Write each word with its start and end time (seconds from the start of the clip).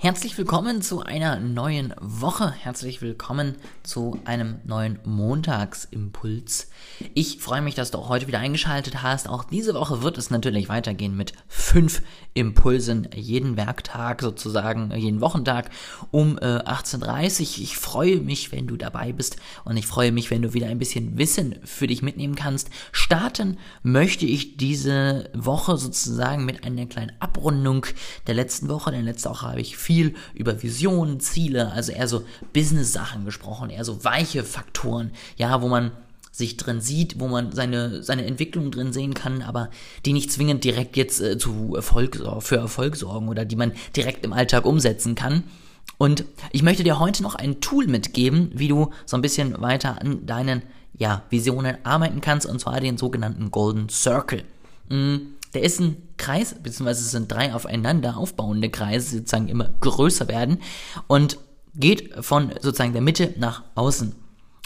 Herzlich 0.00 0.38
willkommen 0.38 0.80
zu 0.80 1.02
einer 1.02 1.40
neuen 1.40 1.92
Woche. 2.00 2.52
Herzlich 2.52 3.02
willkommen 3.02 3.56
zu 3.82 4.20
einem 4.26 4.60
neuen 4.64 5.00
Montagsimpuls. 5.04 6.70
Ich 7.14 7.38
freue 7.40 7.62
mich, 7.62 7.74
dass 7.74 7.90
du 7.90 7.98
auch 7.98 8.08
heute 8.08 8.28
wieder 8.28 8.38
eingeschaltet 8.38 9.02
hast. 9.02 9.28
Auch 9.28 9.42
diese 9.42 9.74
Woche 9.74 10.00
wird 10.00 10.16
es 10.16 10.30
natürlich 10.30 10.68
weitergehen 10.68 11.16
mit 11.16 11.32
fünf 11.48 12.02
Impulsen 12.32 13.08
jeden 13.12 13.56
Werktag 13.56 14.22
sozusagen, 14.22 14.92
jeden 14.94 15.20
Wochentag 15.20 15.68
um 16.12 16.38
äh, 16.38 16.42
18.30 16.42 17.58
Uhr. 17.58 17.64
Ich 17.64 17.76
freue 17.76 18.20
mich, 18.20 18.52
wenn 18.52 18.68
du 18.68 18.76
dabei 18.76 19.12
bist 19.12 19.38
und 19.64 19.76
ich 19.76 19.86
freue 19.88 20.12
mich, 20.12 20.30
wenn 20.30 20.42
du 20.42 20.54
wieder 20.54 20.68
ein 20.68 20.78
bisschen 20.78 21.18
Wissen 21.18 21.56
für 21.64 21.88
dich 21.88 22.02
mitnehmen 22.02 22.36
kannst. 22.36 22.70
Starten 22.92 23.58
möchte 23.82 24.26
ich 24.26 24.58
diese 24.58 25.28
Woche 25.34 25.76
sozusagen 25.76 26.44
mit 26.44 26.62
einer 26.62 26.86
kleinen 26.86 27.16
Abrundung 27.18 27.84
der 28.28 28.34
letzten 28.34 28.68
Woche. 28.68 28.92
Denn 28.92 29.04
letzte 29.04 29.30
Woche 29.30 29.48
habe 29.48 29.60
ich 29.60 29.76
viel 29.98 30.14
über 30.34 30.62
Visionen, 30.62 31.18
Ziele, 31.18 31.72
also 31.72 31.92
eher 31.92 32.06
so 32.06 32.24
Business-Sachen 32.52 33.24
gesprochen, 33.24 33.70
eher 33.70 33.84
so 33.84 34.04
weiche 34.04 34.44
Faktoren, 34.44 35.10
ja, 35.36 35.60
wo 35.60 35.68
man 35.68 35.90
sich 36.30 36.56
drin 36.56 36.80
sieht, 36.80 37.18
wo 37.18 37.26
man 37.26 37.50
seine, 37.50 38.04
seine 38.04 38.24
Entwicklung 38.24 38.70
drin 38.70 38.92
sehen 38.92 39.14
kann, 39.14 39.42
aber 39.42 39.70
die 40.04 40.12
nicht 40.12 40.30
zwingend 40.30 40.62
direkt 40.62 40.96
jetzt 40.96 41.20
äh, 41.20 41.36
zu 41.36 41.74
Erfolg, 41.74 42.22
für 42.40 42.56
Erfolg 42.56 42.94
sorgen 42.94 43.28
oder 43.28 43.44
die 43.44 43.56
man 43.56 43.72
direkt 43.96 44.24
im 44.24 44.32
Alltag 44.32 44.64
umsetzen 44.64 45.16
kann. 45.16 45.42
Und 45.96 46.24
ich 46.52 46.62
möchte 46.62 46.84
dir 46.84 47.00
heute 47.00 47.24
noch 47.24 47.34
ein 47.34 47.60
Tool 47.60 47.88
mitgeben, 47.88 48.52
wie 48.54 48.68
du 48.68 48.90
so 49.04 49.16
ein 49.16 49.22
bisschen 49.22 49.60
weiter 49.60 50.00
an 50.00 50.26
deinen 50.26 50.62
ja, 50.96 51.24
Visionen 51.28 51.78
arbeiten 51.82 52.20
kannst, 52.20 52.46
und 52.46 52.60
zwar 52.60 52.80
den 52.80 52.98
sogenannten 52.98 53.50
Golden 53.50 53.88
Circle. 53.88 54.44
Mhm 54.88 55.37
der 55.54 55.62
ist 55.62 55.80
ein 55.80 55.96
Kreis, 56.16 56.54
beziehungsweise 56.62 57.02
es 57.02 57.10
sind 57.10 57.30
drei 57.30 57.54
aufeinander 57.54 58.16
aufbauende 58.16 58.70
Kreise, 58.70 59.10
die 59.10 59.16
sozusagen 59.18 59.48
immer 59.48 59.70
größer 59.80 60.28
werden 60.28 60.58
und 61.06 61.38
geht 61.74 62.24
von 62.24 62.52
sozusagen 62.60 62.92
der 62.92 63.02
Mitte 63.02 63.34
nach 63.38 63.62
außen. 63.74 64.14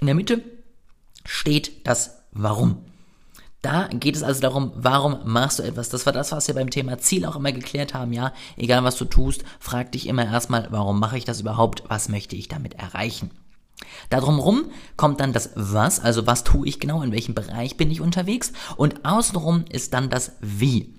In 0.00 0.06
der 0.06 0.14
Mitte 0.14 0.42
steht 1.24 1.86
das 1.86 2.18
Warum. 2.32 2.84
Da 3.62 3.88
geht 3.88 4.14
es 4.14 4.22
also 4.22 4.40
darum, 4.40 4.72
warum 4.76 5.18
machst 5.24 5.58
du 5.58 5.64
etwas? 5.64 5.88
Das 5.88 6.06
war 6.06 6.12
das, 6.12 6.30
was 6.30 6.46
wir 6.46 6.54
beim 6.54 6.70
Thema 6.70 6.98
Ziel 6.98 7.24
auch 7.26 7.34
immer 7.34 7.50
geklärt 7.50 7.92
haben. 7.92 8.12
Ja, 8.12 8.32
egal 8.56 8.84
was 8.84 8.96
du 8.96 9.04
tust, 9.04 9.44
frag 9.58 9.90
dich 9.92 10.06
immer 10.06 10.24
erstmal, 10.24 10.68
warum 10.70 11.00
mache 11.00 11.18
ich 11.18 11.24
das 11.24 11.40
überhaupt? 11.40 11.82
Was 11.88 12.08
möchte 12.08 12.36
ich 12.36 12.46
damit 12.46 12.74
erreichen? 12.74 13.30
Darum 14.10 14.38
rum 14.38 14.70
kommt 14.96 15.20
dann 15.20 15.32
das 15.32 15.50
Was, 15.54 16.00
also 16.00 16.26
was 16.26 16.44
tue 16.44 16.66
ich 16.66 16.80
genau, 16.80 17.02
in 17.02 17.12
welchem 17.12 17.34
Bereich 17.34 17.76
bin 17.76 17.90
ich 17.90 18.00
unterwegs 18.00 18.52
und 18.76 19.04
außenrum 19.04 19.64
ist 19.70 19.94
dann 19.94 20.10
das 20.10 20.32
Wie. 20.40 20.94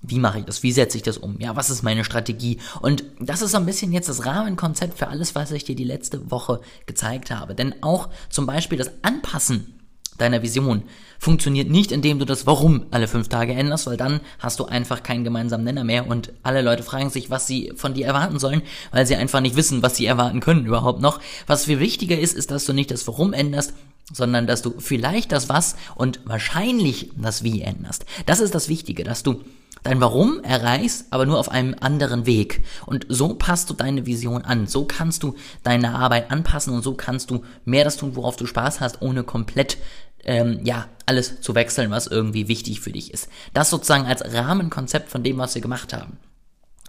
Wie 0.00 0.20
mache 0.20 0.38
ich 0.38 0.44
das? 0.44 0.62
Wie 0.62 0.70
setze 0.70 0.96
ich 0.96 1.02
das 1.02 1.18
um? 1.18 1.40
Ja, 1.40 1.56
was 1.56 1.70
ist 1.70 1.82
meine 1.82 2.04
Strategie? 2.04 2.58
Und 2.80 3.04
das 3.18 3.42
ist 3.42 3.50
so 3.50 3.56
ein 3.56 3.66
bisschen 3.66 3.92
jetzt 3.92 4.08
das 4.08 4.24
Rahmenkonzept 4.24 4.96
für 4.96 5.08
alles, 5.08 5.34
was 5.34 5.50
ich 5.50 5.64
dir 5.64 5.74
die 5.74 5.84
letzte 5.84 6.30
Woche 6.30 6.60
gezeigt 6.86 7.32
habe. 7.32 7.56
Denn 7.56 7.82
auch 7.82 8.08
zum 8.30 8.46
Beispiel 8.46 8.78
das 8.78 8.92
Anpassen 9.02 9.77
deiner 10.18 10.42
Vision 10.42 10.82
funktioniert 11.18 11.68
nicht, 11.68 11.90
indem 11.90 12.18
du 12.18 12.24
das 12.24 12.46
Warum 12.46 12.86
alle 12.90 13.08
fünf 13.08 13.28
Tage 13.28 13.52
änderst, 13.54 13.86
weil 13.86 13.96
dann 13.96 14.20
hast 14.38 14.60
du 14.60 14.66
einfach 14.66 15.02
keinen 15.02 15.24
gemeinsamen 15.24 15.64
Nenner 15.64 15.84
mehr 15.84 16.06
und 16.06 16.32
alle 16.42 16.62
Leute 16.62 16.82
fragen 16.82 17.10
sich, 17.10 17.30
was 17.30 17.46
sie 17.46 17.72
von 17.74 17.94
dir 17.94 18.06
erwarten 18.06 18.38
sollen, 18.38 18.62
weil 18.92 19.06
sie 19.06 19.16
einfach 19.16 19.40
nicht 19.40 19.56
wissen, 19.56 19.82
was 19.82 19.96
sie 19.96 20.06
erwarten 20.06 20.40
können 20.40 20.66
überhaupt 20.66 21.00
noch. 21.00 21.20
Was 21.46 21.64
viel 21.64 21.80
wichtiger 21.80 22.18
ist, 22.18 22.36
ist, 22.36 22.50
dass 22.50 22.66
du 22.66 22.72
nicht 22.72 22.90
das 22.90 23.06
Warum 23.06 23.32
änderst, 23.32 23.72
sondern 24.12 24.46
dass 24.46 24.62
du 24.62 24.74
vielleicht 24.78 25.32
das 25.32 25.48
Was 25.48 25.76
und 25.94 26.20
wahrscheinlich 26.24 27.10
das 27.16 27.42
Wie 27.42 27.62
änderst. 27.62 28.04
Das 28.26 28.40
ist 28.40 28.54
das 28.54 28.68
Wichtige, 28.68 29.04
dass 29.04 29.22
du 29.22 29.42
dein 29.82 30.00
Warum 30.00 30.40
erreichst, 30.42 31.06
aber 31.10 31.26
nur 31.26 31.38
auf 31.38 31.50
einem 31.50 31.74
anderen 31.80 32.26
Weg. 32.26 32.64
Und 32.86 33.06
so 33.08 33.34
passt 33.34 33.70
du 33.70 33.74
deine 33.74 34.06
Vision 34.06 34.42
an. 34.44 34.66
So 34.66 34.84
kannst 34.84 35.22
du 35.22 35.34
deine 35.62 35.94
Arbeit 35.94 36.30
anpassen 36.30 36.74
und 36.74 36.82
so 36.82 36.94
kannst 36.94 37.30
du 37.30 37.42
mehr 37.64 37.84
das 37.84 37.96
tun, 37.96 38.16
worauf 38.16 38.36
du 38.36 38.46
Spaß 38.46 38.80
hast, 38.80 39.02
ohne 39.02 39.24
komplett 39.24 39.78
ähm, 40.24 40.60
ja, 40.64 40.86
alles 41.06 41.40
zu 41.40 41.54
wechseln, 41.54 41.90
was 41.90 42.06
irgendwie 42.06 42.48
wichtig 42.48 42.80
für 42.80 42.92
dich 42.92 43.12
ist. 43.12 43.28
Das 43.54 43.70
sozusagen 43.70 44.06
als 44.06 44.22
Rahmenkonzept 44.34 45.08
von 45.08 45.22
dem, 45.22 45.38
was 45.38 45.54
wir 45.54 45.62
gemacht 45.62 45.92
haben. 45.92 46.18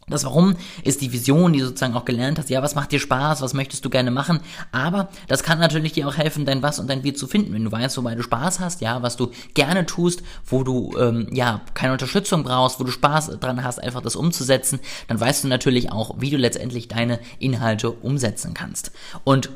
Das 0.09 0.25
Warum 0.25 0.55
ist 0.83 1.01
die 1.01 1.11
Vision, 1.11 1.53
die 1.53 1.59
du 1.59 1.65
sozusagen 1.65 1.93
auch 1.93 2.05
gelernt 2.05 2.39
hast. 2.39 2.49
Ja, 2.49 2.61
was 2.61 2.75
macht 2.75 2.91
dir 2.91 2.99
Spaß? 2.99 3.41
Was 3.41 3.53
möchtest 3.53 3.85
du 3.85 3.89
gerne 3.89 4.11
machen? 4.11 4.39
Aber 4.71 5.09
das 5.27 5.43
kann 5.43 5.59
natürlich 5.59 5.93
dir 5.93 6.07
auch 6.07 6.17
helfen, 6.17 6.45
dein 6.45 6.61
Was 6.61 6.79
und 6.79 6.89
dein 6.89 7.03
Wie 7.03 7.13
zu 7.13 7.27
finden. 7.27 7.53
Wenn 7.53 7.63
du 7.63 7.71
weißt, 7.71 7.97
wobei 7.97 8.15
du 8.15 8.23
Spaß 8.23 8.59
hast, 8.59 8.81
ja, 8.81 9.01
was 9.01 9.17
du 9.17 9.31
gerne 9.53 9.85
tust, 9.85 10.23
wo 10.45 10.63
du, 10.63 10.95
ähm, 10.97 11.27
ja, 11.31 11.61
keine 11.73 11.93
Unterstützung 11.93 12.43
brauchst, 12.43 12.79
wo 12.79 12.83
du 12.83 12.91
Spaß 12.91 13.39
dran 13.39 13.63
hast, 13.63 13.81
einfach 13.81 14.01
das 14.01 14.15
umzusetzen, 14.15 14.79
dann 15.07 15.19
weißt 15.19 15.43
du 15.43 15.47
natürlich 15.47 15.91
auch, 15.91 16.15
wie 16.19 16.29
du 16.29 16.37
letztendlich 16.37 16.87
deine 16.87 17.19
Inhalte 17.39 17.91
umsetzen 17.91 18.53
kannst. 18.53 18.91
Und 19.23 19.49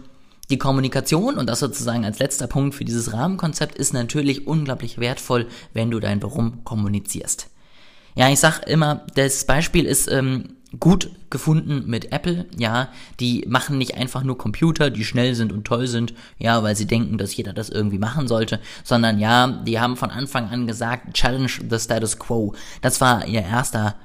die 0.49 0.57
Kommunikation, 0.57 1.37
und 1.37 1.47
das 1.47 1.59
sozusagen 1.59 2.05
als 2.05 2.19
letzter 2.19 2.47
Punkt 2.47 2.75
für 2.75 2.85
dieses 2.85 3.13
Rahmenkonzept, 3.13 3.75
ist 3.75 3.93
natürlich 3.93 4.45
unglaublich 4.45 4.99
wertvoll, 4.99 5.47
wenn 5.73 5.89
du 5.89 5.99
dein 5.99 6.21
Warum 6.21 6.63
kommunizierst. 6.63 7.49
Ja, 8.15 8.29
ich 8.29 8.39
sag 8.39 8.67
immer, 8.67 9.05
das 9.15 9.45
Beispiel 9.45 9.85
ist 9.85 10.11
ähm, 10.11 10.55
gut 10.79 11.09
gefunden 11.29 11.83
mit 11.87 12.11
Apple, 12.11 12.45
ja, 12.57 12.89
die 13.19 13.45
machen 13.47 13.77
nicht 13.77 13.95
einfach 13.95 14.23
nur 14.23 14.37
Computer, 14.37 14.89
die 14.89 15.03
schnell 15.03 15.35
sind 15.35 15.51
und 15.51 15.65
toll 15.65 15.87
sind, 15.87 16.13
ja, 16.37 16.61
weil 16.63 16.75
sie 16.75 16.85
denken, 16.85 17.17
dass 17.17 17.35
jeder 17.35 17.53
das 17.53 17.69
irgendwie 17.69 17.99
machen 17.99 18.27
sollte, 18.27 18.59
sondern 18.83 19.19
ja, 19.19 19.47
die 19.47 19.79
haben 19.79 19.97
von 19.97 20.09
Anfang 20.09 20.49
an 20.49 20.67
gesagt, 20.67 21.13
challenge 21.13 21.51
the 21.69 21.79
status 21.79 22.17
quo. 22.17 22.53
Das 22.81 23.01
war 23.01 23.27
ihr 23.27 23.41
erster 23.41 23.95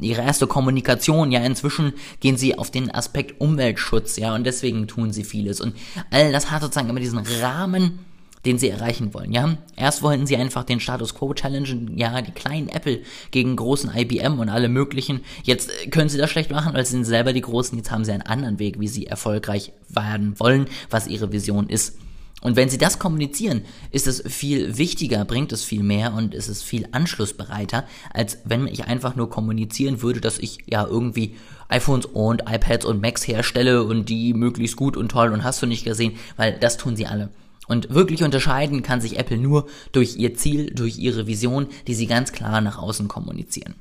ihre 0.00 0.20
erste 0.20 0.46
Kommunikation. 0.46 1.32
Ja, 1.32 1.40
inzwischen 1.40 1.94
gehen 2.20 2.36
sie 2.36 2.58
auf 2.58 2.70
den 2.70 2.90
Aspekt 2.90 3.40
Umweltschutz, 3.40 4.16
ja, 4.16 4.34
und 4.34 4.44
deswegen 4.44 4.86
tun 4.88 5.12
sie 5.12 5.24
vieles. 5.24 5.60
Und 5.60 5.74
all 6.10 6.32
das 6.32 6.50
hat 6.50 6.60
sozusagen 6.60 6.90
immer 6.90 7.00
diesen 7.00 7.20
Rahmen, 7.40 8.00
den 8.44 8.58
sie 8.58 8.68
erreichen 8.68 9.14
wollen, 9.14 9.32
ja. 9.32 9.56
Erst 9.76 10.02
wollten 10.02 10.26
sie 10.26 10.36
einfach 10.36 10.64
den 10.64 10.80
Status 10.80 11.14
Quo 11.14 11.32
challengen, 11.34 11.96
ja, 11.96 12.20
die 12.22 12.32
kleinen 12.32 12.68
Apple 12.68 13.00
gegen 13.30 13.56
großen 13.56 13.90
IBM 13.94 14.38
und 14.38 14.48
alle 14.48 14.68
möglichen. 14.68 15.20
Jetzt 15.42 15.70
können 15.90 16.08
sie 16.08 16.18
das 16.18 16.30
schlecht 16.30 16.50
machen, 16.50 16.74
weil 16.74 16.84
sie 16.84 16.92
sind 16.92 17.04
selber 17.04 17.32
die 17.32 17.40
Großen. 17.40 17.76
Jetzt 17.76 17.90
haben 17.90 18.04
sie 18.04 18.12
einen 18.12 18.22
anderen 18.22 18.58
Weg, 18.58 18.80
wie 18.80 18.88
sie 18.88 19.06
erfolgreich 19.06 19.72
werden 19.88 20.38
wollen, 20.38 20.66
was 20.90 21.06
ihre 21.06 21.32
Vision 21.32 21.68
ist. 21.68 21.98
Und 22.44 22.56
wenn 22.56 22.68
sie 22.68 22.76
das 22.76 22.98
kommunizieren, 22.98 23.62
ist 23.90 24.06
es 24.06 24.22
viel 24.26 24.76
wichtiger, 24.76 25.24
bringt 25.24 25.50
es 25.52 25.64
viel 25.64 25.82
mehr 25.82 26.12
und 26.12 26.34
ist 26.34 26.48
es 26.48 26.62
viel 26.62 26.86
anschlussbereiter, 26.92 27.84
als 28.12 28.38
wenn 28.44 28.66
ich 28.66 28.84
einfach 28.84 29.16
nur 29.16 29.30
kommunizieren 29.30 30.02
würde, 30.02 30.20
dass 30.20 30.38
ich 30.38 30.58
ja 30.66 30.86
irgendwie 30.86 31.36
iPhones 31.68 32.04
und 32.04 32.42
iPads 32.46 32.84
und 32.84 33.00
Macs 33.00 33.26
herstelle 33.26 33.82
und 33.82 34.10
die 34.10 34.34
möglichst 34.34 34.76
gut 34.76 34.98
und 34.98 35.08
toll 35.08 35.32
und 35.32 35.42
hast 35.42 35.62
du 35.62 35.66
nicht 35.66 35.84
gesehen, 35.84 36.18
weil 36.36 36.58
das 36.58 36.76
tun 36.76 36.96
sie 36.96 37.06
alle. 37.06 37.30
Und 37.66 37.90
wirklich 37.90 38.22
unterscheiden 38.22 38.82
kann 38.82 39.00
sich 39.00 39.18
Apple 39.18 39.38
nur 39.38 39.66
durch 39.92 40.16
ihr 40.16 40.34
Ziel, 40.34 40.72
durch 40.74 40.98
ihre 40.98 41.26
Vision, 41.26 41.68
die 41.86 41.94
sie 41.94 42.06
ganz 42.06 42.32
klar 42.32 42.60
nach 42.60 42.78
außen 42.78 43.08
kommunizieren. 43.08 43.74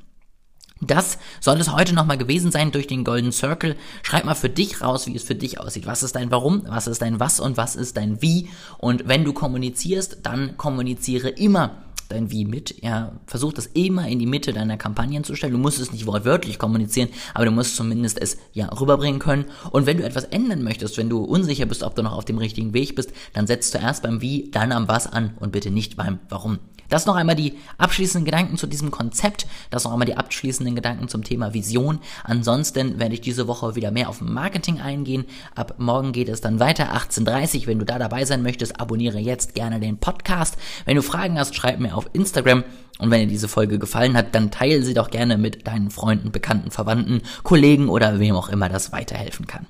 Das 0.87 1.17
soll 1.39 1.59
es 1.59 1.71
heute 1.71 1.93
nochmal 1.93 2.17
gewesen 2.17 2.51
sein 2.51 2.71
durch 2.71 2.87
den 2.87 3.03
Golden 3.03 3.31
Circle. 3.31 3.75
Schreib 4.01 4.25
mal 4.25 4.35
für 4.35 4.49
dich 4.49 4.81
raus, 4.81 5.07
wie 5.07 5.15
es 5.15 5.23
für 5.23 5.35
dich 5.35 5.59
aussieht. 5.59 5.85
Was 5.85 6.03
ist 6.03 6.15
dein 6.15 6.31
Warum, 6.31 6.63
was 6.67 6.87
ist 6.87 7.01
dein 7.01 7.19
Was 7.19 7.39
und 7.39 7.57
was 7.57 7.75
ist 7.75 7.97
dein 7.97 8.21
Wie. 8.21 8.49
Und 8.77 9.07
wenn 9.07 9.23
du 9.23 9.33
kommunizierst, 9.33 10.19
dann 10.23 10.57
kommuniziere 10.57 11.29
immer 11.29 11.83
dein 12.13 12.31
Wie 12.31 12.45
mit. 12.45 12.81
Ja, 12.81 13.13
versuch 13.25 13.53
das 13.53 13.67
immer 13.67 14.07
in 14.07 14.19
die 14.19 14.25
Mitte 14.25 14.53
deiner 14.53 14.77
Kampagnen 14.77 15.23
zu 15.23 15.35
stellen. 15.35 15.53
Du 15.53 15.59
musst 15.59 15.79
es 15.79 15.91
nicht 15.91 16.05
wortwörtlich 16.05 16.59
kommunizieren, 16.59 17.09
aber 17.33 17.45
du 17.45 17.51
musst 17.51 17.75
zumindest 17.75 18.21
es 18.21 18.37
ja 18.53 18.67
rüberbringen 18.67 19.19
können. 19.19 19.45
Und 19.71 19.85
wenn 19.85 19.97
du 19.97 20.03
etwas 20.03 20.25
ändern 20.25 20.63
möchtest, 20.63 20.97
wenn 20.97 21.09
du 21.09 21.23
unsicher 21.23 21.65
bist, 21.65 21.83
ob 21.83 21.95
du 21.95 22.03
noch 22.03 22.13
auf 22.13 22.25
dem 22.25 22.37
richtigen 22.37 22.73
Weg 22.73 22.95
bist, 22.95 23.11
dann 23.33 23.47
setzt 23.47 23.71
zuerst 23.71 24.03
beim 24.03 24.21
Wie, 24.21 24.49
dann 24.51 24.71
am 24.71 24.87
Was 24.87 25.07
an 25.07 25.33
und 25.39 25.51
bitte 25.51 25.71
nicht 25.71 25.97
beim 25.97 26.19
Warum. 26.29 26.59
Das 26.93 27.07
noch 27.07 27.15
einmal 27.15 27.35
die 27.35 27.57
abschließenden 27.79 28.23
Gedanken 28.23 28.55
zu 28.55 28.67
diesem 28.67 28.91
Konzept, 28.91 29.47
das 29.71 29.83
noch 29.83 29.93
einmal 29.93 30.05
die 30.05 30.15
abschließenden 30.15 30.75
Gedanken 30.75 31.07
zum 31.07 31.23
Thema 31.23 31.51
Vision. 31.55 31.97
Ansonsten 32.23 32.99
werde 32.99 33.15
ich 33.15 33.21
diese 33.21 33.47
Woche 33.47 33.73
wieder 33.73 33.89
mehr 33.89 34.09
auf 34.09 34.21
Marketing 34.21 34.79
eingehen. 34.79 35.25
Ab 35.55 35.73
morgen 35.79 36.11
geht 36.11 36.29
es 36.29 36.39
dann 36.39 36.59
weiter, 36.59 36.93
18.30 36.95 37.65
Wenn 37.65 37.79
du 37.79 37.85
da 37.85 37.97
dabei 37.97 38.25
sein 38.25 38.43
möchtest, 38.43 38.79
abonniere 38.79 39.17
jetzt 39.17 39.55
gerne 39.55 39.79
den 39.79 39.97
Podcast. 39.97 40.55
Wenn 40.85 40.95
du 40.95 41.01
Fragen 41.01 41.39
hast, 41.39 41.55
schreib 41.55 41.79
mir 41.79 41.97
auf 41.97 42.11
Instagram. 42.13 42.63
Und 42.99 43.09
wenn 43.09 43.21
dir 43.21 43.27
diese 43.27 43.47
Folge 43.47 43.79
gefallen 43.79 44.15
hat, 44.15 44.35
dann 44.35 44.51
teile 44.51 44.83
sie 44.83 44.93
doch 44.93 45.09
gerne 45.09 45.39
mit 45.39 45.65
deinen 45.65 45.89
Freunden, 45.89 46.31
Bekannten, 46.31 46.69
Verwandten, 46.69 47.23
Kollegen 47.41 47.89
oder 47.89 48.19
wem 48.19 48.35
auch 48.35 48.49
immer 48.49 48.69
das 48.69 48.91
weiterhelfen 48.91 49.47
kann. 49.47 49.65